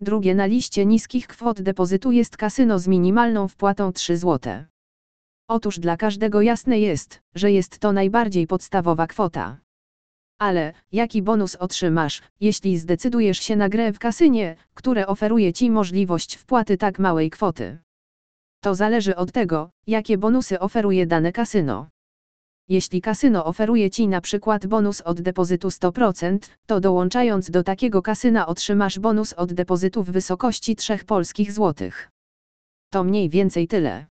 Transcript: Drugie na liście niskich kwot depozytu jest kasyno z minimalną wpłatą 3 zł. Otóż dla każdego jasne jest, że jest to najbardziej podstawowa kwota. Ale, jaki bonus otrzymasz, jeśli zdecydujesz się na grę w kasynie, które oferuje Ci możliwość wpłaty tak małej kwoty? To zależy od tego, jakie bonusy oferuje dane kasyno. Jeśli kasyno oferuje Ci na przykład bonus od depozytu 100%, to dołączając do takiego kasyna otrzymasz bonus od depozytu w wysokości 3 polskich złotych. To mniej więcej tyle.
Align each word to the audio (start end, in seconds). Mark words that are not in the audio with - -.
Drugie 0.00 0.34
na 0.34 0.46
liście 0.46 0.86
niskich 0.86 1.26
kwot 1.26 1.62
depozytu 1.62 2.12
jest 2.12 2.36
kasyno 2.36 2.78
z 2.78 2.88
minimalną 2.88 3.48
wpłatą 3.48 3.92
3 3.92 4.16
zł. 4.16 4.64
Otóż 5.48 5.78
dla 5.78 5.96
każdego 5.96 6.42
jasne 6.42 6.80
jest, 6.80 7.20
że 7.34 7.52
jest 7.52 7.78
to 7.78 7.92
najbardziej 7.92 8.46
podstawowa 8.46 9.06
kwota. 9.06 9.58
Ale, 10.38 10.72
jaki 10.92 11.22
bonus 11.22 11.56
otrzymasz, 11.56 12.22
jeśli 12.40 12.78
zdecydujesz 12.78 13.38
się 13.38 13.56
na 13.56 13.68
grę 13.68 13.92
w 13.92 13.98
kasynie, 13.98 14.56
które 14.74 15.06
oferuje 15.06 15.52
Ci 15.52 15.70
możliwość 15.70 16.36
wpłaty 16.36 16.76
tak 16.76 16.98
małej 16.98 17.30
kwoty? 17.30 17.78
To 18.62 18.74
zależy 18.74 19.16
od 19.16 19.32
tego, 19.32 19.70
jakie 19.86 20.18
bonusy 20.18 20.60
oferuje 20.60 21.06
dane 21.06 21.32
kasyno. 21.32 21.88
Jeśli 22.70 23.00
kasyno 23.00 23.44
oferuje 23.44 23.90
Ci 23.90 24.08
na 24.08 24.20
przykład 24.20 24.66
bonus 24.66 25.00
od 25.00 25.20
depozytu 25.20 25.68
100%, 25.68 26.38
to 26.66 26.80
dołączając 26.80 27.50
do 27.50 27.62
takiego 27.62 28.02
kasyna 28.02 28.46
otrzymasz 28.46 28.98
bonus 28.98 29.32
od 29.32 29.52
depozytu 29.52 30.02
w 30.02 30.10
wysokości 30.10 30.76
3 30.76 30.98
polskich 30.98 31.52
złotych. 31.52 32.10
To 32.92 33.04
mniej 33.04 33.28
więcej 33.28 33.68
tyle. 33.68 34.09